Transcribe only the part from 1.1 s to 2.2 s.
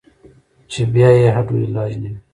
ئې هډو علاج نۀ وي-